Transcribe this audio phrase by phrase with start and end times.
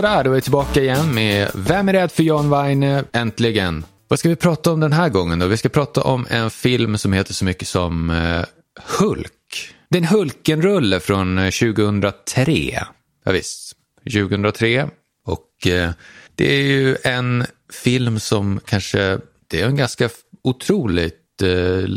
[0.00, 3.04] Sådär, då är vi tillbaka igen med Vem är rädd för John Weine?
[3.12, 3.84] Äntligen!
[4.08, 5.46] Vad ska vi prata om den här gången då?
[5.46, 8.44] Vi ska prata om en film som heter så mycket som eh,
[8.98, 9.74] Hulk.
[9.88, 12.84] Det är en Hulken-rulle från eh, 2003.
[13.24, 13.72] Ja, visst,
[14.04, 14.88] 2003.
[15.26, 15.90] Och eh,
[16.34, 20.08] det är ju en film som kanske, det är en ganska
[20.44, 21.88] otroligt eh,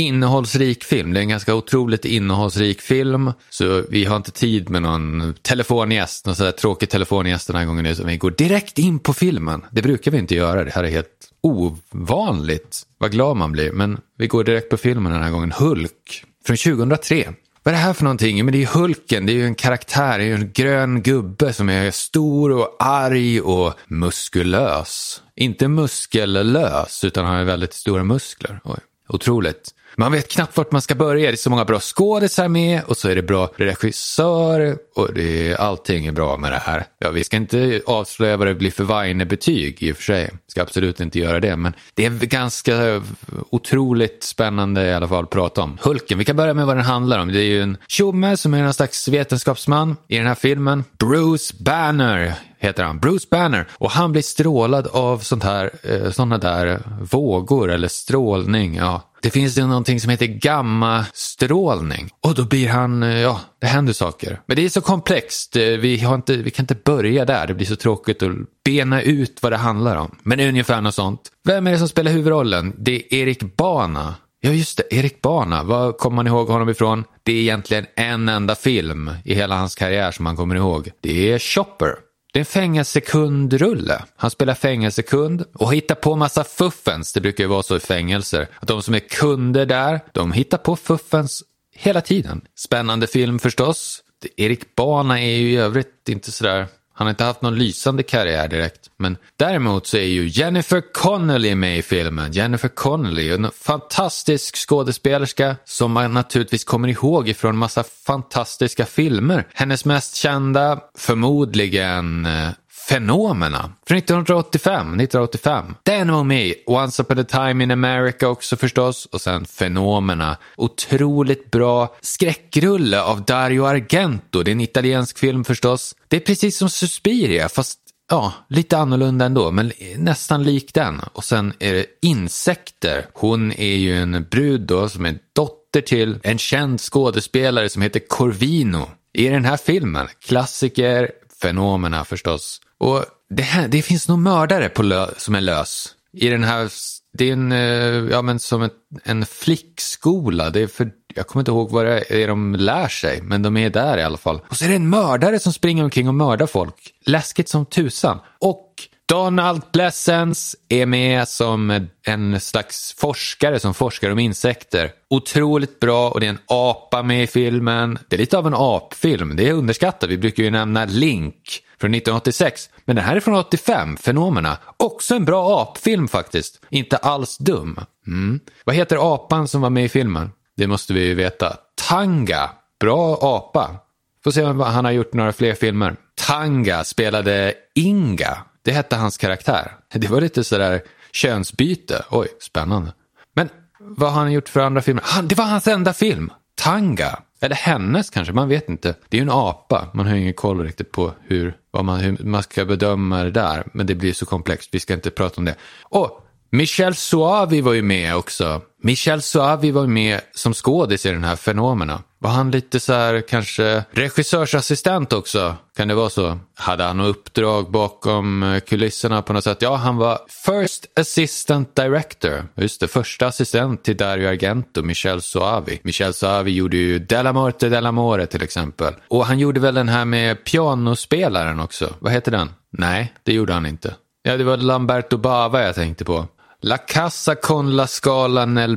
[0.00, 1.12] innehållsrik film.
[1.12, 3.32] Det är en ganska otroligt innehållsrik film.
[3.50, 7.84] Så vi har inte tid med någon telefongäst, någon sådär tråkig telefongäst den här gången
[7.84, 7.94] nu.
[7.94, 9.64] Så vi går direkt in på filmen.
[9.70, 12.82] Det brukar vi inte göra, det här är helt ovanligt.
[12.98, 13.72] Vad glad man blir.
[13.72, 15.52] Men vi går direkt på filmen den här gången.
[15.52, 17.32] Hulk från 2003.
[17.62, 18.44] Vad är det här för någonting?
[18.44, 21.52] Men det är Hulken, det är ju en karaktär, det är ju en grön gubbe
[21.52, 25.22] som är stor och arg och muskulös.
[25.36, 28.60] Inte muskellös, utan har väldigt stora muskler.
[28.64, 29.74] Oj, otroligt.
[29.96, 31.30] Man vet knappt vart man ska börja.
[31.30, 35.50] Det är så många bra skådisar med och så är det bra regissör och det
[35.50, 36.84] är, allting är bra med det här.
[36.98, 40.30] Ja, vi ska inte avslöja vad det blir för Weine-betyg i och för sig.
[40.32, 43.02] Vi Ska absolut inte göra det, men det är ganska
[43.50, 45.78] otroligt spännande i alla fall att prata om.
[45.82, 47.28] Hulken, vi kan börja med vad den handlar om.
[47.28, 50.84] Det är ju en tjomme som är någon slags vetenskapsman i den här filmen.
[50.98, 53.66] Bruce Banner heter han, Bruce Banner.
[53.72, 58.74] Och han blir strålad av sånt här, eh, såna sådana där vågor eller strålning.
[58.74, 59.09] Ja.
[59.22, 62.10] Det finns ju någonting som heter gammastrålning.
[62.20, 64.40] Och då blir han, eh, ja, det händer saker.
[64.46, 67.46] Men det är så komplext, eh, vi, har inte, vi kan inte börja där.
[67.46, 68.32] Det blir så tråkigt att
[68.64, 70.18] bena ut vad det handlar om.
[70.22, 71.20] Men det är ungefär något sånt.
[71.44, 72.74] Vem är det som spelar huvudrollen?
[72.78, 74.14] Det är Erik Bana.
[74.40, 74.94] Ja, just det.
[74.96, 75.62] Erik Bana.
[75.62, 77.04] Var kommer man ihåg honom ifrån?
[77.22, 80.90] Det är egentligen en enda film i hela hans karriär som man kommer ihåg.
[81.00, 81.94] Det är Chopper.
[82.32, 84.02] Det är en fängelsekundrulle.
[84.16, 87.12] Han spelar fängelsekund och hittar på massa fuffens.
[87.12, 88.48] Det brukar ju vara så i fängelser.
[88.60, 91.42] Att de som är kunder där, de hittar på fuffens
[91.74, 92.40] hela tiden.
[92.54, 94.02] Spännande film förstås.
[94.36, 96.66] Erik Bana är ju i övrigt inte sådär
[97.00, 98.90] han har inte haft någon lysande karriär direkt.
[98.96, 102.32] Men däremot så är ju Jennifer Connelly med i filmen.
[102.32, 109.46] Jennifer Connelly, en fantastisk skådespelerska som man naturligtvis kommer ihåg ifrån massa fantastiska filmer.
[109.54, 112.48] Hennes mest kända, förmodligen eh,
[112.90, 115.00] Fenomena från 1985.
[115.00, 115.74] 1985.
[115.82, 119.06] Den var med Once upon a time in America också förstås.
[119.06, 120.36] Och sen Fenomena.
[120.56, 124.42] Otroligt bra skräckrulle av Dario Argento.
[124.42, 125.94] Det är en italiensk film förstås.
[126.08, 127.78] Det är precis som Suspiria fast
[128.10, 131.00] Ja, lite annorlunda ändå, men nästan lik den.
[131.12, 133.06] Och sen är det Insekter.
[133.12, 138.00] Hon är ju en brud då som är dotter till en känd skådespelare som heter
[138.08, 138.88] Corvino.
[139.12, 141.10] I den här filmen, klassiker,
[141.42, 142.60] fenomena förstås.
[142.80, 145.94] Och det, här, det finns nog mördare på lö, som är lös.
[146.12, 146.70] I den här,
[147.12, 148.72] det är en, eh, ja men som ett,
[149.04, 150.50] en flickskola.
[150.50, 153.56] Det är för, jag kommer inte ihåg vad det är de lär sig, men de
[153.56, 154.40] är där i alla fall.
[154.48, 156.74] Och så är det en mördare som springer omkring och mördar folk.
[157.04, 158.18] Läskigt som tusan.
[158.38, 158.74] Och
[159.10, 164.92] Donald Pleasence är med som en slags forskare som forskar om insekter.
[165.08, 167.98] Otroligt bra och det är en apa med i filmen.
[168.08, 170.10] Det är lite av en apfilm, det är underskattat.
[170.10, 171.34] Vi brukar ju nämna Link
[171.80, 172.70] från 1986.
[172.84, 174.58] Men den här är från 85, Fenomena.
[174.76, 176.60] Också en bra apfilm faktiskt.
[176.68, 177.80] Inte alls dum.
[178.06, 178.40] Mm.
[178.64, 180.30] Vad heter apan som var med i filmen?
[180.56, 181.56] Det måste vi ju veta.
[181.88, 182.50] Tanga.
[182.80, 183.76] Bra apa.
[184.24, 185.96] Får se om han har gjort några fler filmer.
[186.26, 188.38] Tanga spelade Inga.
[188.62, 189.72] Det hette hans karaktär.
[189.94, 190.82] Det var lite sådär
[191.12, 192.04] könsbyte.
[192.10, 192.92] Oj, spännande.
[193.34, 193.48] Men
[193.78, 195.02] vad har han gjort för andra filmer?
[195.06, 196.30] Han, det var hans enda film.
[196.54, 197.22] Tanga.
[197.40, 198.94] Eller hennes kanske, man vet inte.
[199.08, 202.00] Det är ju en apa, man har ju ingen koll riktigt på hur, vad man,
[202.00, 203.64] hur man ska bedöma det där.
[203.72, 205.54] Men det blir så komplext, vi ska inte prata om det.
[205.82, 208.60] Och Michel Suavi var ju med också.
[208.82, 212.02] Michel Suavi var med som skådis i den här Fenomena.
[212.18, 215.56] Var han lite så här kanske regissörsassistent också?
[215.76, 216.38] Kan det vara så?
[216.54, 219.62] Hade han något uppdrag bakom eh, kulisserna på något sätt?
[219.62, 222.48] Ja, han var First Assistant Director.
[222.54, 225.80] Just det, första assistent till Dario Argento, Michel Suavi.
[225.82, 228.94] Michel Suavi gjorde ju Della Morte Della More till exempel.
[229.08, 231.94] Och han gjorde väl den här med pianospelaren också.
[231.98, 232.50] Vad heter den?
[232.72, 233.94] Nej, det gjorde han inte.
[234.22, 236.26] Ja, det var Lamberto Bava jag tänkte på.
[236.62, 238.76] La Casa con la Scala nel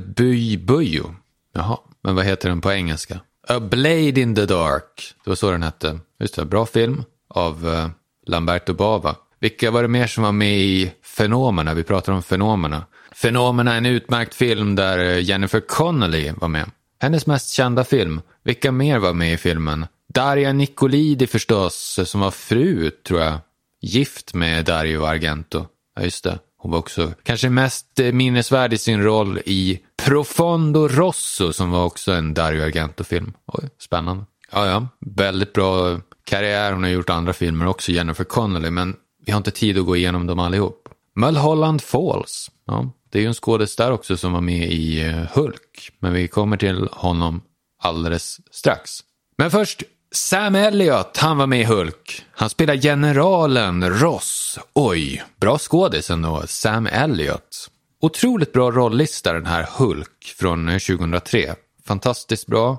[0.58, 1.16] Buio.
[1.54, 3.20] Jaha, men vad heter den på engelska?
[3.48, 5.14] A Blade in the Dark.
[5.24, 6.00] Det var så den hette.
[6.20, 7.90] Just det, bra film av uh,
[8.26, 9.16] Lamberto Bava.
[9.40, 11.74] Vilka var det mer som var med i Fenomena?
[11.74, 12.86] Vi pratar om Fenomena.
[13.12, 16.72] Fenomena är en utmärkt film där eh, Jennifer Connelly var med.
[17.00, 18.22] Hennes mest kända film.
[18.44, 19.86] Vilka mer var med i filmen?
[20.14, 23.40] Daria Nicolidi förstås, eh, som var fru, tror jag.
[23.82, 25.66] Gift med Dario Argento.
[25.96, 26.40] Ja, just det.
[26.64, 31.86] Hon var också kanske mest eh, minnesvärd i sin roll i Profondo Rosso som var
[31.86, 33.34] också en Dario Argento-film.
[33.46, 34.26] Oj, spännande.
[34.52, 36.74] Ja, ja, väldigt bra karriär.
[36.74, 38.96] Hon har gjort andra filmer också, Jennifer Connelly, men
[39.26, 40.90] vi har inte tid att gå igenom dem allihop.
[41.16, 42.52] Mulholland Falls.
[42.66, 46.14] Ja, det är ju en skådis där också som var med i eh, Hulk, men
[46.14, 47.42] vi kommer till honom
[47.82, 49.00] alldeles strax.
[49.38, 49.84] Men först
[50.16, 52.26] Sam Elliott, han var med i Hulk.
[52.32, 54.60] Han spelar generalen Ross.
[54.74, 57.70] Oj, bra skådis ändå, Sam Elliott.
[58.02, 61.56] Otroligt bra rollista den här Hulk från eh, 2003.
[61.88, 62.78] Fantastiskt bra.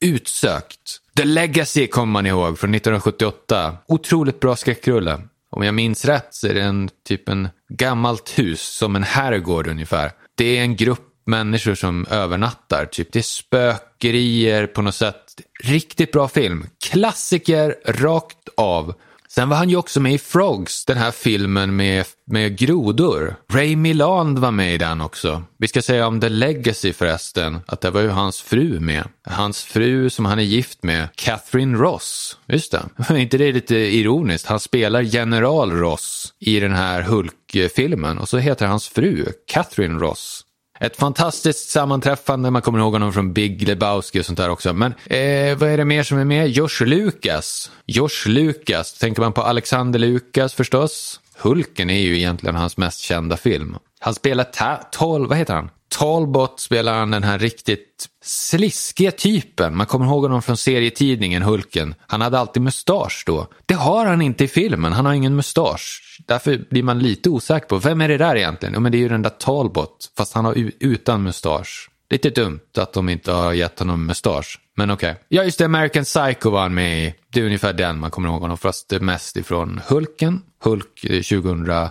[0.00, 1.00] Utsökt.
[1.16, 3.76] The Legacy kommer man ihåg från 1978.
[3.88, 5.20] Otroligt bra skräckrulle.
[5.50, 9.66] Om jag minns rätt så är det en typ en gammalt hus, som en herrgård
[9.66, 10.12] ungefär.
[10.34, 12.86] Det är en grupp människor som övernattar.
[12.86, 15.24] Typ det är spökerier på något sätt.
[15.64, 16.66] Riktigt bra film.
[16.90, 18.94] Klassiker rakt av.
[19.30, 23.36] Sen var han ju också med i Frogs, den här filmen med, med grodor.
[23.52, 25.42] Ray Milland var med i den också.
[25.58, 29.08] Vi ska säga om The Legacy förresten, att det var ju hans fru med.
[29.24, 32.38] Hans fru som han är gift med, Catherine Ross.
[32.46, 34.46] Just det, är inte det lite ironiskt?
[34.46, 40.44] Han spelar general Ross i den här Hulk-filmen och så heter hans fru Catherine Ross.
[40.80, 44.72] Ett fantastiskt sammanträffande, man kommer ihåg honom från Big Lebowski och sånt där också.
[44.72, 46.48] Men eh, vad är det mer som är med?
[46.48, 47.70] Josh Lucas.
[47.86, 51.20] Josh Lucas, tänker man på Alexander Lucas förstås.
[51.38, 53.76] Hulken är ju egentligen hans mest kända film.
[54.00, 54.46] Han spelar
[54.90, 55.70] Tol, vad heter han?
[55.88, 59.76] Talbot spelar han den här riktigt sliskiga typen.
[59.76, 61.94] Man kommer ihåg honom från serietidningen Hulken.
[62.06, 63.46] Han hade alltid mustasch då.
[63.66, 66.18] Det har han inte i filmen, han har ingen mustasch.
[66.26, 68.74] Därför blir man lite osäker på, vem är det där egentligen?
[68.74, 71.90] Jo men det är ju den där Talbot, fast han har utan mustasch.
[72.10, 74.60] Lite dumt att de inte har gett honom mustasch.
[74.76, 75.10] Men okej.
[75.10, 75.22] Okay.
[75.28, 77.14] Ja, just det, American Psycho var han med i.
[77.32, 80.42] Det är ungefär den man kommer ihåg honom, fast mest ifrån Hulken.
[80.62, 81.90] Hulk eh, 2003.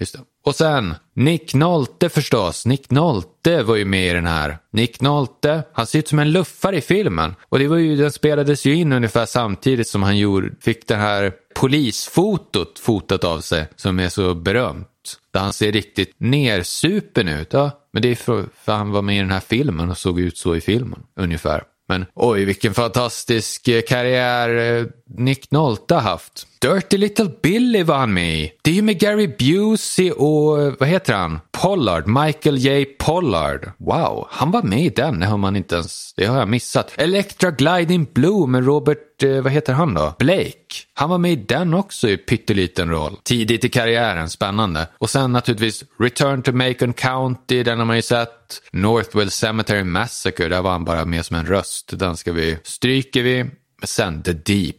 [0.00, 0.20] Just det.
[0.48, 2.66] Och sen Nick Nolte förstås.
[2.66, 4.58] Nick Nolte var ju med i den här.
[4.72, 7.34] Nick Nolte, han ser ut som en luffare i filmen.
[7.48, 10.94] Och det var ju, den spelades ju in ungefär samtidigt som han gjorde, fick det
[10.96, 15.18] här polisfotot fotat av sig som är så berömt.
[15.32, 17.52] Där han ser riktigt nersupen ut.
[17.52, 20.20] Ja, men det är för, för han var med i den här filmen och såg
[20.20, 21.62] ut så i filmen ungefär.
[21.88, 24.86] Men oj, vilken fantastisk eh, karriär eh,
[25.16, 26.46] Nick Nolte har haft.
[26.60, 28.52] Dirty Little Billy var han med i.
[28.62, 31.40] Det är ju med Gary Busey och, vad heter han?
[31.50, 32.84] Pollard, Michael J.
[32.84, 33.72] Pollard.
[33.78, 36.92] Wow, han var med i den, det har man inte ens, det har jag missat.
[36.96, 40.14] Electra Gliding Blue med Robert, eh, vad heter han då?
[40.18, 40.54] Blake.
[40.94, 43.16] Han var med i den också i pytteliten roll.
[43.22, 44.88] Tidigt i karriären, spännande.
[44.98, 48.62] Och sen naturligtvis Return to Macon County, den har man ju sett.
[48.72, 51.90] Northwell Cemetery Massacre, där var han bara med som en röst.
[51.98, 53.44] Den ska vi, stryker vi.
[53.80, 54.76] Men Sen The Deep.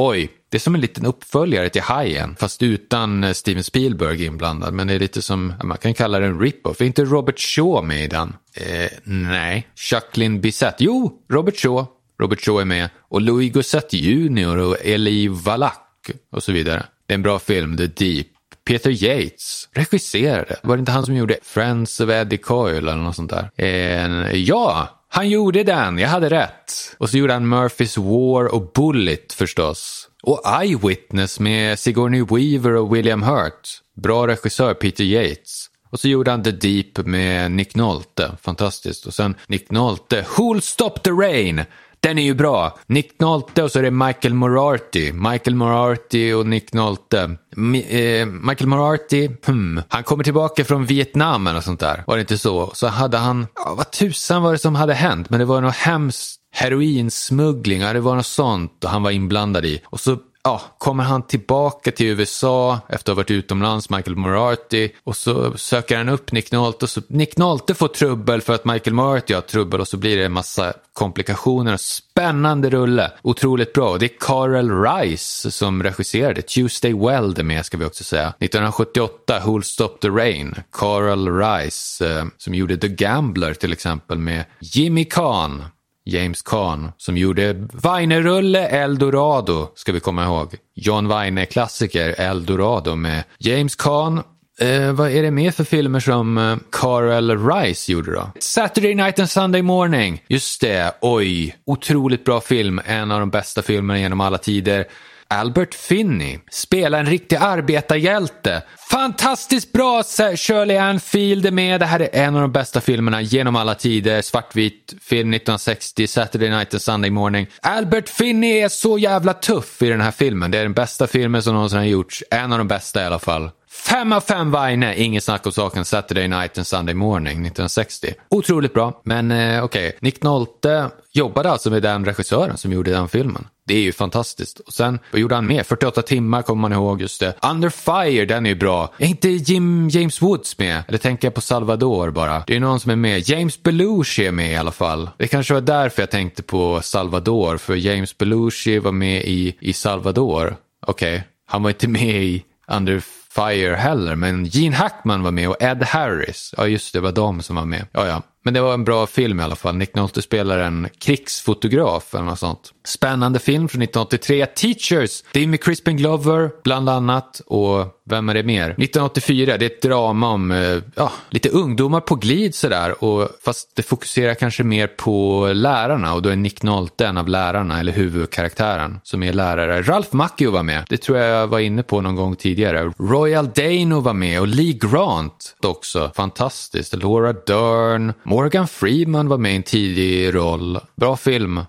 [0.00, 4.74] Oj, det är som en liten uppföljare till Hajen, fast utan eh, Steven Spielberg inblandad.
[4.74, 6.80] Men det är lite som, man kan kalla det en rip-off.
[6.80, 8.36] Är inte Robert Shaw med i den?
[8.54, 9.68] Eh, nej.
[9.90, 10.74] Jacqueline Bisset?
[10.78, 11.86] Jo, Robert Shaw.
[12.20, 12.88] Robert Shaw är med.
[13.08, 16.86] Och Louis Gossett Jr och Eli Wallach och så vidare.
[17.06, 18.26] Det är en bra film, The Deep.
[18.64, 20.56] Peter Yates regisserade.
[20.62, 23.50] Var det inte han som gjorde Friends of Eddie Coyle eller något sånt där?
[23.56, 26.72] Eh, ja, han gjorde den, jag hade rätt.
[26.98, 30.08] Och så gjorde han Murphys War och Bullet förstås.
[30.22, 33.68] Och Eyewitness med Sigourney Weaver och William Hurt.
[34.02, 35.66] Bra regissör Peter Yates.
[35.90, 38.36] Och så gjorde han The Deep med Nick Nolte.
[38.42, 39.06] Fantastiskt.
[39.06, 41.64] Och sen Nick Nolte, Who'll Stop the Rain?
[42.00, 42.78] Den är ju bra.
[42.86, 45.12] Nick Nolte och så är det Michael Morarty.
[45.12, 47.36] Michael Morarty och Nick Nolte.
[47.56, 52.04] Mi eh, Michael Morarty, hmm, han kommer tillbaka från Vietnam eller sånt där.
[52.06, 52.70] Var det inte så?
[52.74, 55.30] Så hade han, ja, vad tusan var det som hade hänt?
[55.30, 59.64] Men det var något hemskt heroinsmuggling, ja det var något sånt och han var inblandad
[59.64, 59.80] i.
[59.84, 64.90] Och så ja, kommer han tillbaka till USA efter att ha varit utomlands, Michael Moriarty,
[65.04, 68.64] och så söker han upp Nick Nolte och så Nick Nolte får trubbel för att
[68.64, 71.76] Michael Moriarty har trubbel och så blir det en massa komplikationer.
[71.76, 73.90] Spännande rulle, otroligt bra.
[73.90, 76.42] Och det är Carl Rice som regisserade.
[76.42, 78.28] Tuesday Weld är med ska vi också säga.
[78.28, 80.54] 1978, Who'll Stop the Rain.
[80.72, 85.64] Carl Rice eh, som gjorde The Gambler till exempel med Jimmy Kahn.
[86.08, 90.54] James Caan som gjorde Weinerulle Eldorado, ska vi komma ihåg.
[90.74, 94.22] John Weine-klassiker Eldorado med James Caan.
[94.60, 98.30] Eh, vad är det mer för filmer som eh, Carl Rice gjorde då?
[98.40, 100.22] Saturday Night and Sunday Morning.
[100.28, 101.56] Just det, oj.
[101.66, 104.84] Otroligt bra film, en av de bästa filmerna genom alla tider.
[105.30, 108.62] Albert Finney spelar en riktig arbetarhjälte.
[108.90, 110.02] Fantastiskt bra!
[110.36, 111.80] Shirley Ann Field är med.
[111.80, 114.22] Det här är en av de bästa filmerna genom alla tider.
[114.22, 117.46] Svartvit film 1960, Saturday Night and Sunday Morning.
[117.62, 120.50] Albert Finney är så jävla tuff i den här filmen.
[120.50, 122.24] Det är den bästa filmen som någonsin har gjorts.
[122.30, 123.50] En av de bästa i alla fall.
[123.78, 128.14] Fem av fem Vaine, ingen snack om saken, Saturday Night and Sunday Morning 1960.
[128.28, 129.88] Otroligt bra, men eh, okej.
[129.88, 129.98] Okay.
[130.00, 133.46] Nick Nolte jobbade alltså med den regissören som gjorde den filmen.
[133.66, 134.60] Det är ju fantastiskt.
[134.60, 135.62] Och sen, vad gjorde han mer?
[135.62, 137.34] 48 timmar kommer man ihåg, just det.
[137.42, 138.94] Under Fire, den är ju bra.
[138.98, 140.82] Är inte Jim, James Woods med?
[140.88, 142.42] Eller tänker jag på Salvador bara?
[142.46, 143.28] Det är någon som är med.
[143.28, 145.10] James Belushi är med i alla fall.
[145.16, 149.72] Det kanske var därför jag tänkte på Salvador, för James Belushi var med i, i
[149.72, 150.56] Salvador.
[150.86, 151.26] Okej, okay.
[151.46, 153.02] han var inte med i Under
[153.38, 156.54] Fire heller, men Gene Hackman var med och Ed Harris.
[156.56, 157.86] Ja, just det, var de som var med.
[157.92, 158.22] Ja, ja.
[158.44, 159.76] Men det var en bra film i alla fall.
[159.76, 162.72] Nick Nolte spelar en krigsfotograf eller något sånt.
[162.86, 164.46] Spännande film från 1983.
[164.46, 168.64] Teachers, det är med Crispin Glover bland annat och vem är det mer?
[168.64, 173.04] 1984, det är ett drama om eh, ja, lite ungdomar på glid sådär.
[173.04, 177.28] Och, fast det fokuserar kanske mer på lärarna och då är Nick Nolte en av
[177.28, 179.82] lärarna, eller huvudkaraktären, som är lärare.
[179.82, 182.92] Ralph Macchio var med, det tror jag jag var inne på någon gång tidigare.
[182.98, 186.96] Royal Dano var med och Lee Grant också, fantastiskt.
[186.96, 190.78] Laura Dern, Morgan Freeman var med i en tidig roll.
[190.96, 191.60] Bra film.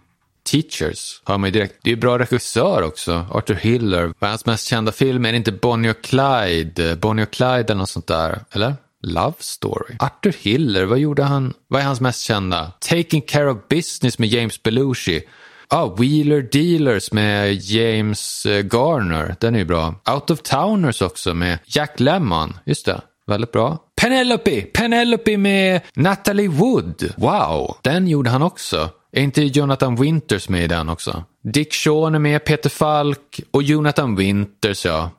[0.51, 1.75] Teachers hör man ju direkt.
[1.81, 3.25] Det är ju bra regissör också.
[3.31, 4.13] Arthur Hiller.
[4.19, 5.25] Vad är hans mest kända film?
[5.25, 6.95] Är det inte Bonnie och Clyde?
[6.95, 8.39] Bonnie och Clyde eller något sånt där?
[8.51, 8.75] Eller?
[9.03, 9.95] Love Story.
[9.99, 11.53] Arthur Hiller, vad gjorde han?
[11.67, 12.71] Vad är hans mest kända?
[12.79, 15.21] Taking Care of Business med James Belushi.
[15.67, 19.35] Ah, Wheeler Dealers med James eh, Garner.
[19.39, 19.95] Den är ju bra.
[20.13, 22.57] Out of Towners också med Jack Lemmon.
[22.65, 23.01] Just det.
[23.29, 23.77] Väldigt bra.
[24.01, 24.61] Penelope!
[24.61, 27.13] Penelope med Natalie Wood.
[27.17, 28.89] Wow, den gjorde han också.
[29.11, 31.23] Är inte Jonathan Winters med i den också?
[31.43, 35.11] Dick Shawn är med, Peter Falk och Jonathan Winters, ja.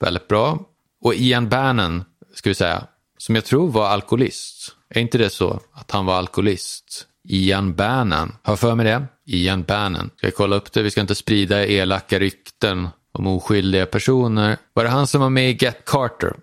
[0.00, 0.58] Väldigt bra.
[1.04, 2.84] Och Ian Bannon, ska vi säga,
[3.18, 4.76] som jag tror var alkoholist.
[4.94, 7.06] Är inte det så att han var alkoholist?
[7.28, 8.32] Ian Bannon.
[8.42, 9.06] Har för mig det?
[9.26, 10.10] Ian Bannon.
[10.16, 10.82] Ska jag kolla upp det?
[10.82, 14.56] Vi ska inte sprida elaka rykten om oskyldiga personer.
[14.72, 16.36] Var det han som var med i Get Carter?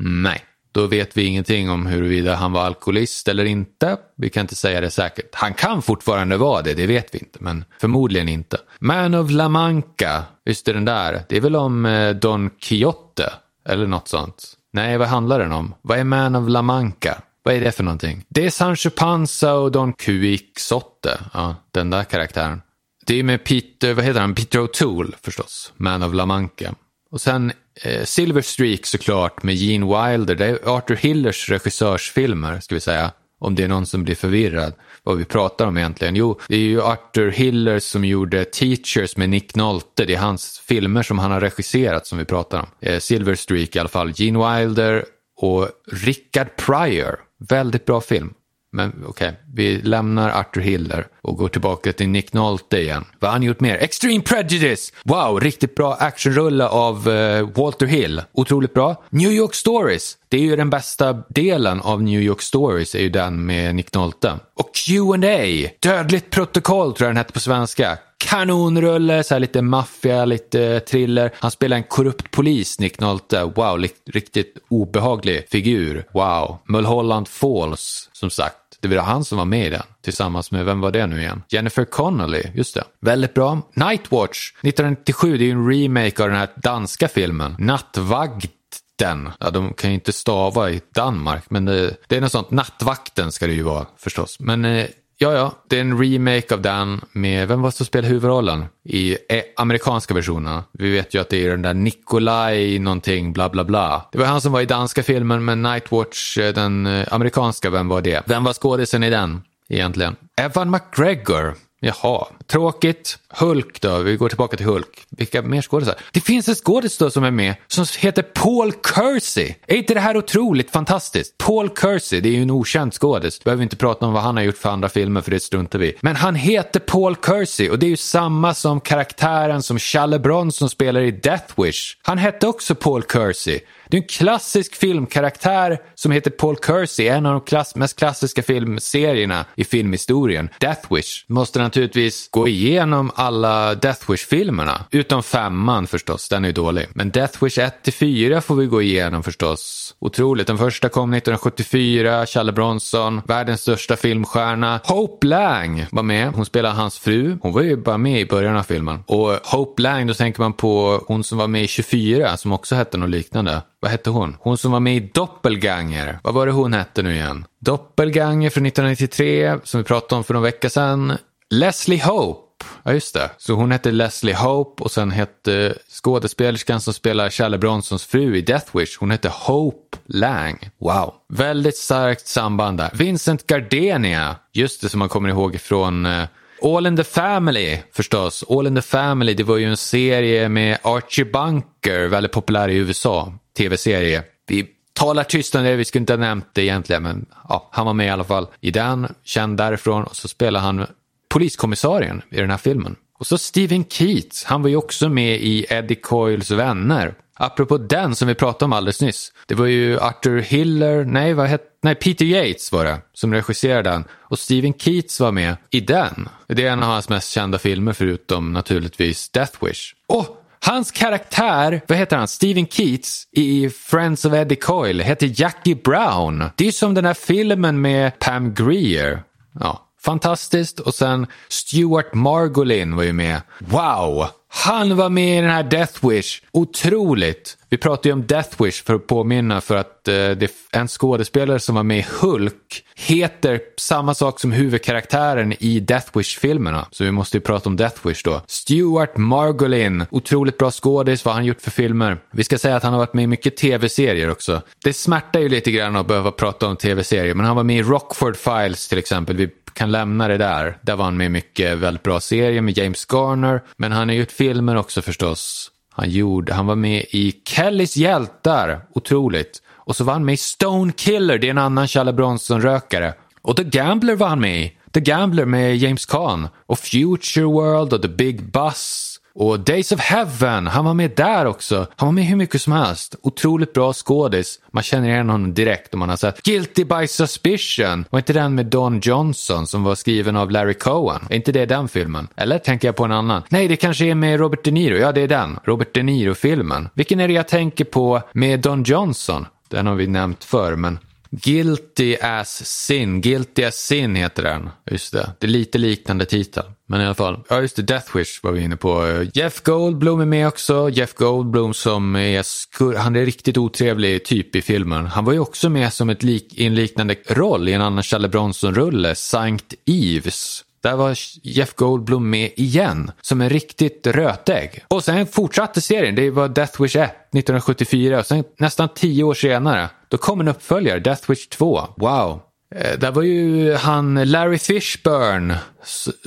[0.00, 0.44] Nej.
[0.72, 3.96] Då vet vi ingenting om huruvida han var alkoholist eller inte.
[4.16, 5.34] Vi kan inte säga det säkert.
[5.34, 8.58] Han kan fortfarande vara det, det vet vi inte, men förmodligen inte.
[8.78, 13.32] Man of La Manca, just det den där, det är väl om eh, Don Quixote
[13.68, 14.52] eller något sånt.
[14.72, 15.74] Nej, vad handlar den om?
[15.82, 17.22] Vad är Man of La Manca?
[17.42, 18.24] Vad är det för någonting?
[18.28, 22.62] Det är Sancho Panza och Don Quixote, ja, den där karaktären.
[23.06, 26.74] Det är med Peter, vad heter han, Peter O'Toole förstås, Man of La Manca.
[27.10, 27.52] Och sen
[27.82, 30.34] Eh, Silver Streak såklart med Gene Wilder.
[30.34, 33.12] Det är Arthur Hillers regissörsfilmer, ska vi säga.
[33.42, 34.72] Om det är någon som blir förvirrad
[35.02, 36.16] vad vi pratar om egentligen.
[36.16, 40.04] Jo, det är ju Arthur Hiller som gjorde Teachers med Nick Nolte.
[40.04, 42.66] Det är hans filmer som han har regisserat som vi pratar om.
[42.80, 44.12] Eh, Silver Streak i alla fall.
[44.14, 45.04] Gene Wilder
[45.36, 47.18] och Richard Pryor.
[47.48, 48.34] Väldigt bra film.
[48.72, 53.04] Men okej, okay, vi lämnar Arthur Hiller och går tillbaka till Nick Nolte igen.
[53.18, 53.76] Vad har han gjort mer?
[53.76, 54.92] Extreme Prejudice!
[55.04, 58.22] Wow, riktigt bra actionrulle av uh, Walter Hill.
[58.32, 59.04] Otroligt bra.
[59.10, 60.16] New York Stories.
[60.28, 63.94] Det är ju den bästa delen av New York Stories, är ju den med Nick
[63.94, 64.38] Nolte.
[64.54, 65.68] Och Q&A.
[65.80, 67.98] Dödligt protokoll tror jag den hette på svenska
[68.30, 71.30] kanonrulle, så här lite maffia, lite eh, thriller.
[71.34, 73.44] Han spelar en korrupt polis, Nick Nolte.
[73.44, 76.04] Wow, riktigt obehaglig figur.
[76.12, 76.58] Wow.
[76.64, 78.56] Mulholland Falls, som sagt.
[78.80, 81.42] Det var han som var med i den, tillsammans med, vem var det nu igen?
[81.48, 82.84] Jennifer Connolly, just det.
[83.00, 83.62] Väldigt bra.
[83.74, 87.56] Nightwatch, 1997, det är ju en remake av den här danska filmen.
[87.58, 89.30] Nattvagten.
[89.40, 92.50] Ja, de kan ju inte stava i Danmark, men det, det är något sånt.
[92.50, 94.40] Nattvakten ska det ju vara förstås.
[94.40, 94.86] Men eh,
[95.22, 98.64] Ja, ja, det är en remake av den med, vem var det som spelade huvudrollen
[98.84, 100.62] i eh, amerikanska versionen?
[100.72, 104.08] Vi vet ju att det är den där Nikolaj någonting, bla bla bla.
[104.12, 107.88] Det var han som var i danska filmen, men Nightwatch, eh, den eh, amerikanska, vem
[107.88, 108.22] var det?
[108.26, 110.16] Vem var skådisen i den egentligen?
[110.36, 111.54] Evan McGregor.
[111.80, 113.18] Jaha, tråkigt.
[113.32, 115.06] Hulk då, vi går tillbaka till Hulk.
[115.10, 115.94] Vilka mer skådisar?
[116.12, 119.54] Det finns en skådis då som är med som heter Paul Kersey.
[119.66, 121.38] Är inte det här otroligt fantastiskt?
[121.38, 123.44] Paul Kersey, det är ju en okänd skådis.
[123.44, 125.96] Behöver inte prata om vad han har gjort för andra filmer för det struntar vi
[126.00, 130.68] Men han heter Paul Kersey och det är ju samma som karaktären som Challe Bronson
[130.68, 131.96] spelar i Death Wish.
[132.02, 133.60] Han hette också Paul Kersey.
[133.88, 138.42] Det är en klassisk filmkaraktär som heter Paul Kersey, en av de klass mest klassiska
[138.42, 140.48] filmserierna i filmhistorien.
[140.58, 144.84] Death Wish måste naturligtvis gå igenom alla Death Wish-filmerna.
[144.90, 146.86] Utom femman förstås, den är ju dålig.
[146.94, 149.94] Men Death Wish 1-4 får vi gå igenom förstås.
[149.98, 150.46] Otroligt.
[150.46, 154.80] Den första kom 1974, Challe Bronson, världens största filmstjärna.
[154.84, 156.32] Hope Lang var med.
[156.34, 157.38] Hon spelade hans fru.
[157.42, 158.98] Hon var ju bara med i början av filmen.
[159.06, 162.74] Och Hope Lang, då tänker man på hon som var med i 24, som också
[162.74, 163.62] hette något liknande.
[163.80, 164.36] Vad hette hon?
[164.40, 166.18] Hon som var med i Doppelganger.
[166.22, 167.44] Vad var det hon hette nu igen?
[167.60, 171.12] Doppelganger från 1993, som vi pratade om för någon vecka sedan.
[171.50, 172.49] Leslie Hope.
[172.82, 173.30] Ja, just det.
[173.38, 178.40] Så hon hette Leslie Hope och sen hette skådespelerskan som spelar Charlie Bronsons fru i
[178.40, 180.70] Death Wish, hon hette Hope Lang.
[180.78, 181.14] Wow.
[181.28, 182.90] Väldigt starkt samband där.
[182.94, 186.24] Vincent Gardenia, just det som man kommer ihåg från eh,
[186.62, 188.44] All in the Family förstås.
[188.48, 192.76] All in the Family, det var ju en serie med Archie Bunker, väldigt populär i
[192.76, 194.22] USA, tv-serie.
[194.46, 197.86] Vi talar tyst om det, vi skulle inte ha nämnt det egentligen, men ja, han
[197.86, 200.86] var med i alla fall i den, känd därifrån, och så spelar han
[201.30, 202.96] poliskommissarien i den här filmen.
[203.18, 207.14] Och så Steven Keats, han var ju också med i Eddie Coyles vänner.
[207.34, 209.32] Apropå den som vi pratade om alldeles nyss.
[209.46, 213.90] Det var ju Arthur Hiller, nej vad hette, nej Peter Yates var det som regisserade
[213.90, 214.04] den.
[214.12, 216.28] Och Steven Keats var med i den.
[216.46, 219.94] Det är en av hans mest kända filmer förutom naturligtvis Death Wish.
[220.08, 220.26] Oh!
[220.62, 226.44] Hans karaktär, vad heter han, Steven Keats i Friends of Eddie Coyle heter Jackie Brown.
[226.56, 229.22] Det är som den här filmen med Pam Greer.
[229.60, 230.80] Ja, fantastiskt.
[230.80, 233.42] Och sen Stuart Margolin var ju med.
[233.58, 234.26] Wow!
[234.52, 236.42] Han var med i den här Death Wish.
[236.52, 237.56] Otroligt!
[237.68, 241.58] Vi pratar ju om Death Wish för att påminna för att eh, det en skådespelare
[241.58, 246.86] som var med i Hulk heter samma sak som huvudkaraktären i Death Wish-filmerna.
[246.90, 248.42] Så vi måste ju prata om Death Wish då.
[248.46, 251.24] Stuart Margolin, otroligt bra skådis.
[251.24, 252.18] Vad har han gjort för filmer?
[252.32, 254.62] Vi ska säga att han har varit med i mycket tv-serier också.
[254.84, 257.82] Det smärtar ju lite grann att behöva prata om tv-serier, men han var med i
[257.82, 259.36] Rockford Files till exempel.
[259.36, 260.78] Vi kan lämna det där.
[260.82, 263.62] Där var han med i mycket väldigt bra serier med James Garner.
[263.76, 265.70] Men han har gjort filmer också förstås.
[265.90, 269.62] Han, gjorde, han var med i Kellys hjältar, otroligt.
[269.72, 273.14] Och så var han med i Stone Killer, det är en annan Charlie Bronson-rökare.
[273.42, 274.72] Och The Gambler var han med i.
[274.92, 276.48] The Gambler med James Caan.
[276.66, 279.09] Och Future World och The Big Bus.
[279.34, 281.86] Och Days of Heaven, han var med där också.
[281.96, 283.14] Han var med hur mycket som helst.
[283.22, 284.60] Otroligt bra skådis.
[284.72, 288.04] Man känner igen honom direkt om man har sett Guilty by Suspicion.
[288.10, 291.20] Var inte den med Don Johnson som var skriven av Larry Cohen?
[291.30, 292.28] Är inte det den filmen?
[292.36, 293.42] Eller tänker jag på en annan?
[293.48, 294.96] Nej, det kanske är med Robert De Niro.
[294.96, 295.58] Ja, det är den.
[295.64, 296.88] Robert De Niro-filmen.
[296.94, 299.46] Vilken är det jag tänker på med Don Johnson?
[299.68, 300.98] Den har vi nämnt förr, men
[301.30, 304.70] Guilty as sin, Guilty as sin heter den.
[304.90, 306.64] Just det, det är lite liknande titel.
[306.90, 309.24] Men i alla fall, ja just det, Death Wish var vi inne på.
[309.34, 310.90] Jeff Goldblum är med också.
[310.90, 315.06] Jeff Goldblum som är, skur han är riktigt otrevlig typ i filmen.
[315.06, 318.02] Han var ju också med som ett lik, i en liknande roll i en annan
[318.02, 320.64] Challe Bronson-rulle, Sankt Eves.
[320.82, 324.84] Där var Jeff Goldblum med igen, som en riktigt rötägg.
[324.88, 328.18] Och sen fortsatte serien, det var Death Wish 1, 1974.
[328.18, 331.80] Och sen nästan tio år senare, då kom en uppföljare, Death Wish 2.
[331.96, 332.42] Wow,
[332.74, 335.58] Eh, där var ju han Larry Fishburne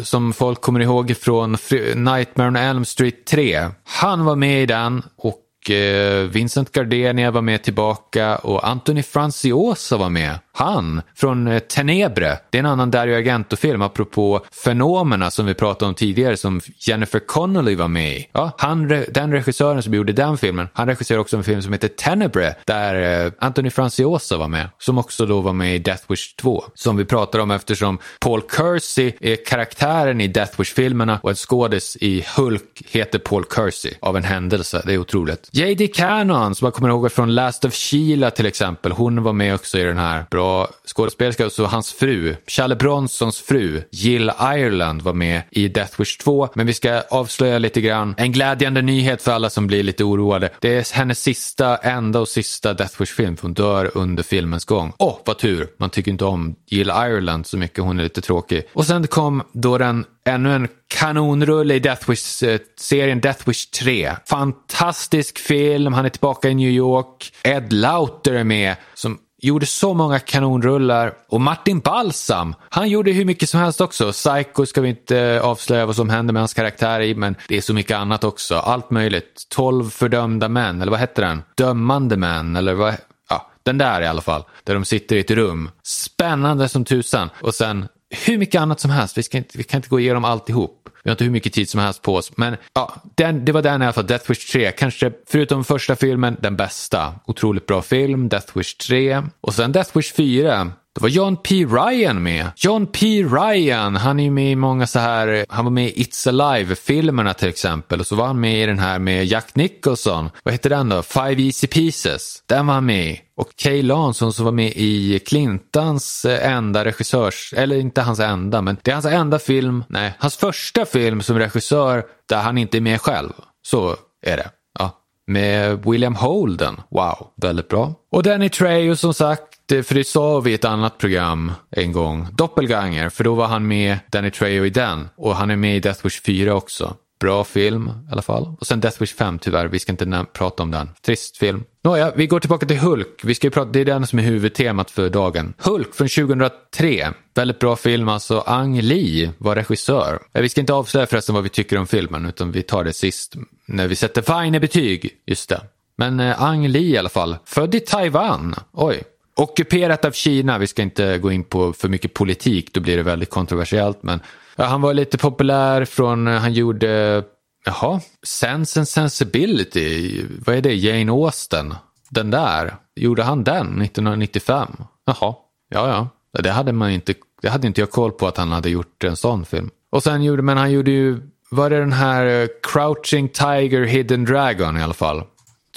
[0.04, 1.58] som folk kommer ihåg från
[1.96, 3.70] Nightmare on Elm Street 3.
[3.84, 9.98] Han var med i den och eh, Vincent Gardenia var med tillbaka och Anthony Franciosa
[9.98, 10.40] var med.
[10.56, 15.90] Han från eh, Tenebre, det är en annan Dario Argento-film apropå Fenomena som vi pratade
[15.90, 18.30] om tidigare som Jennifer Connelly var med i.
[18.32, 21.88] Ja, han, den regissören som gjorde den filmen, han regisserade också en film som heter
[21.88, 26.36] Tenebre där eh, Anthony Franciosa var med, som också då var med i Death Wish
[26.36, 26.64] 2.
[26.74, 31.98] Som vi pratar om eftersom Paul Kersey är karaktären i Death Wish-filmerna och en skådis
[32.02, 34.82] i Hulk heter Paul Kersey av en händelse.
[34.86, 35.50] Det är otroligt.
[35.52, 35.88] J.D.
[35.88, 38.92] Cannon som man kommer ihåg från Last of Sheila till exempel.
[38.92, 40.26] Hon var med också i den här.
[40.32, 40.43] Bra
[40.86, 41.46] skådespelerska.
[41.46, 46.50] Och så hans fru, Challe Bronsons fru, Jill Ireland var med i Death Wish 2.
[46.54, 48.16] Men vi ska avslöja lite grann.
[48.18, 50.50] En glädjande nyhet för alla som blir lite oroade.
[50.60, 53.38] Det är hennes sista, enda och sista Death Wish-film.
[53.42, 54.94] Hon dör under filmens gång.
[54.98, 55.68] Åh, oh, vad tur.
[55.78, 57.84] Man tycker inte om Jill Ireland så mycket.
[57.84, 58.64] Hon är lite tråkig.
[58.74, 64.12] Och sen kom då den ännu en kanonrulle i Death Wish-serien eh, Death Wish 3.
[64.26, 67.34] Fantastisk film, han är tillbaka i New York.
[67.44, 71.14] Ed Lauter är med som gjorde så många kanonrullar.
[71.30, 74.12] Och Martin Balsam, han gjorde hur mycket som helst också.
[74.12, 77.58] Psycho ska vi inte eh, avslöja vad som händer med hans karaktär i, men det
[77.58, 78.56] är så mycket annat också.
[78.56, 79.48] Allt möjligt.
[79.50, 81.44] 12 fördömda män, eller vad hette den?
[81.58, 82.96] Dömande män, eller vad?
[83.30, 84.44] Ja, den där i alla fall.
[84.64, 85.70] Där de sitter i ett rum.
[85.84, 87.30] Spännande som tusan.
[87.42, 87.88] Och sen
[88.26, 89.18] hur mycket annat som helst.
[89.18, 90.90] Vi, ska inte, vi kan inte gå igenom alltihop.
[91.04, 92.38] Vi har inte hur mycket tid som helst på oss.
[92.38, 94.72] Men ja, den, det var den i alla fall, Death Wish 3.
[94.72, 97.16] Kanske förutom första filmen, den bästa.
[97.26, 99.22] Otroligt bra film, Death Wish 3.
[99.42, 100.72] Och sen Death Wish 4.
[100.96, 101.66] Då var John P.
[101.66, 102.52] Ryan med.
[102.56, 103.24] John P.
[103.24, 107.34] Ryan, han är ju med i många så här, han var med i It's Alive-filmerna
[107.34, 108.00] till exempel.
[108.00, 110.30] Och så var han med i den här med Jack Nicholson.
[110.44, 111.02] Vad heter den då?
[111.02, 112.44] Five Easy Pieces.
[112.46, 113.22] Den var han med i.
[113.36, 118.62] Och Kay Lansson som var med i Clintons eh, enda regissörs, eller inte hans enda,
[118.62, 122.78] men det är hans enda film, nej, hans första film som regissör där han inte
[122.78, 123.32] är med själv.
[123.66, 124.50] Så är det.
[124.80, 124.92] Ja,
[125.28, 126.82] med William Holden.
[126.90, 127.94] Wow, väldigt bra.
[128.12, 132.28] Och Danny Trejo som sagt, för det sa vi i ett annat program en gång,
[132.32, 135.10] Doppelganger, för då var han med Danny Trejo i den.
[135.16, 136.96] Och han är med i Death Wish 4 också.
[137.20, 138.56] Bra film i alla fall.
[138.60, 140.90] Och sen Death Wish 5 tyvärr, vi ska inte prata om den.
[141.06, 141.64] Trist film.
[141.84, 143.22] Nåja, vi går tillbaka till Hulk.
[143.24, 145.54] Vi ska prata, det är den som är huvudtemat för dagen.
[145.58, 147.14] Hulk från 2003.
[147.36, 148.44] Väldigt bra film alltså.
[148.48, 150.20] Ang Lee var regissör.
[150.34, 153.36] Vi ska inte avslöja förresten vad vi tycker om filmen utan vi tar det sist
[153.66, 155.10] när vi sätter Weine-betyg.
[155.26, 155.62] Just det.
[155.96, 157.38] Men eh, Ang Lee i alla fall.
[157.46, 158.56] Född i Taiwan.
[158.72, 159.04] Oj.
[159.36, 160.58] Ockuperat av Kina.
[160.58, 164.04] Vi ska inte gå in på för mycket politik, då blir det väldigt kontroversiellt.
[164.04, 164.20] Men
[164.56, 167.24] ja, han var lite populär från, eh, han gjorde
[167.66, 171.76] Jaha, Sense and Sensibility, vad är det, Jane Austen?
[172.10, 174.68] Den där, gjorde han den 1995?
[175.06, 175.36] Jaha,
[175.70, 178.70] ja ja, det hade man inte, det hade inte jag koll på att han hade
[178.70, 179.70] gjort en sån film.
[179.90, 181.20] Och sen gjorde, men han gjorde ju,
[181.52, 185.24] var det den här eh, Crouching Tiger Hidden Dragon i alla fall?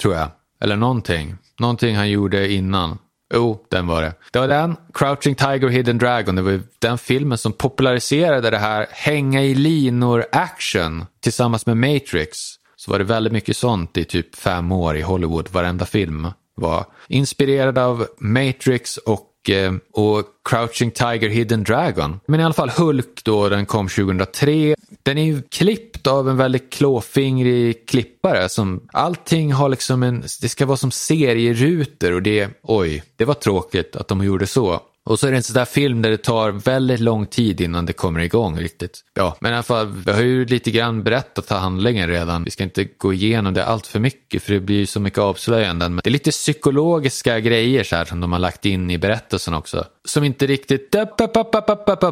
[0.01, 0.29] Tror jag,
[0.61, 1.37] eller någonting.
[1.59, 2.97] Någonting han gjorde innan.
[3.33, 4.13] Jo, oh, den var det.
[4.31, 8.87] Det var den, Crouching Tiger Hidden Dragon, det var den filmen som populariserade det här
[8.91, 12.37] hänga i linor action tillsammans med Matrix.
[12.75, 16.85] Så var det väldigt mycket sånt i typ fem år i Hollywood, varenda film var
[17.07, 22.19] inspirerad av Matrix och, Eh, och Crouching Tiger Hidden Dragon.
[22.25, 24.75] Men i alla fall Hulk då, den kom 2003.
[25.03, 30.49] Den är ju klippt av en väldigt klåfingrig klippare som allting har liksom en, det
[30.49, 34.81] ska vara som serierutor och det, oj, det var tråkigt att de gjorde så.
[35.07, 37.85] Och så är det en sån där film där det tar väldigt lång tid innan
[37.85, 38.99] det kommer igång riktigt.
[39.13, 42.43] Ja, men i alla fall, vi har ju lite grann berättat handlingen redan.
[42.43, 45.19] Vi ska inte gå igenom det allt för mycket för det blir ju så mycket
[45.19, 45.95] avslöjanden.
[45.95, 49.53] Men det är lite psykologiska grejer så här som de har lagt in i berättelsen
[49.53, 49.85] också.
[50.05, 50.95] Som inte riktigt...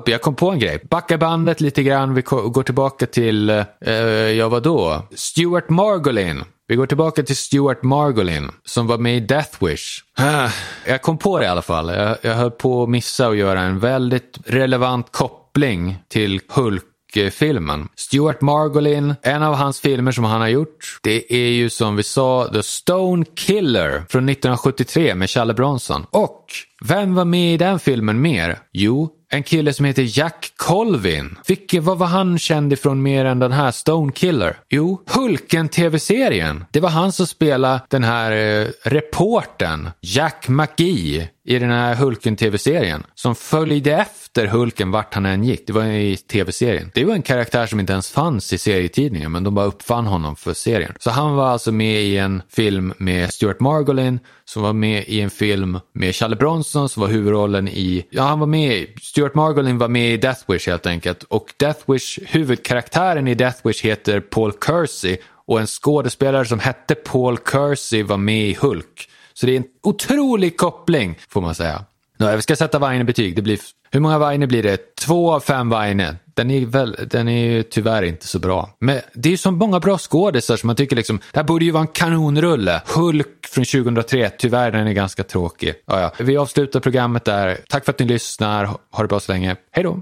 [0.06, 0.80] Jag kom på en grej.
[0.90, 2.14] Backa bandet lite grann.
[2.14, 3.96] Vi går tillbaka till, eh,
[4.38, 5.08] ja vadå?
[5.16, 10.04] Stuart Margolin vi går tillbaka till Stuart Margolin som var med i Death Wish.
[10.18, 10.50] Ah,
[10.88, 11.90] jag kom på det i alla fall.
[11.90, 16.84] Jag, jag höll på att missa att göra en väldigt relevant koppling till Hulk
[17.32, 17.88] filmen.
[17.96, 22.04] Stuart Margolin, en av hans filmer som han har gjort, det är ju som vi
[22.04, 26.06] sa The Stone Killer från 1973 med Challe Bronson.
[26.10, 26.46] Och
[26.84, 28.58] vem var med i den filmen mer?
[28.74, 31.38] Jo, en kille som heter Jack Colvin.
[31.48, 34.58] Vilke, vad var han känd ifrån mer än den här Stone Killer?
[34.70, 36.66] Jo, Hulken-tv-serien.
[36.72, 43.04] Det var han som spelade den här eh, reporten Jack McGee i den här Hulken-tv-serien
[43.16, 45.68] som följde efter Hulken vart han än gick.
[45.68, 46.92] Det var i tv-serien.
[46.94, 50.36] Det var en karaktär som inte ens fanns i serietidningen men de bara uppfann honom
[50.36, 50.94] för serien.
[51.00, 54.20] Så han var alltså med i en film med Stuart Margolin
[54.56, 58.40] som var med i en film med Charlie Bronson som var huvudrollen i, ja han
[58.40, 63.28] var med, Stuart Margolin var med i Death Wish helt enkelt och Death Wish, huvudkaraktären
[63.28, 68.50] i Death Wish heter Paul Kersey och en skådespelare som hette Paul Kersey var med
[68.50, 69.10] i Hulk.
[69.34, 71.86] Så det är en otrolig koppling får man säga.
[72.18, 73.36] Nu, jag ska sätta Weine betyg.
[73.36, 73.60] Det blir,
[73.92, 74.96] hur många Weine blir det?
[74.96, 76.16] Två av fem Weine.
[76.36, 78.70] Den är, väl, den är ju tyvärr inte så bra.
[78.80, 81.66] Men det är ju så många bra skådisar som man tycker liksom, det här borde
[81.66, 82.82] ju vara en kanonrulle.
[82.86, 85.74] Hulk från 2003, tyvärr den är ganska tråkig.
[85.86, 86.12] Ja, ja.
[86.20, 87.58] Vi avslutar programmet där.
[87.70, 88.66] Tack för att ni lyssnar.
[88.66, 89.56] Ha det bra så länge.
[89.72, 90.02] Hej då!